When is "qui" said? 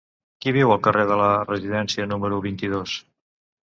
0.45-0.53